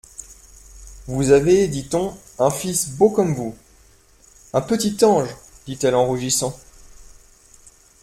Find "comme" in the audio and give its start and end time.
3.11-3.35